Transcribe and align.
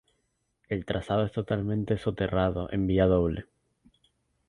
El 0.67 0.83
trazado 0.83 1.25
es 1.25 1.31
totalmente 1.31 1.95
soterrado 1.99 2.69
en 2.71 2.87
vía 2.87 3.05
doble. 3.05 3.45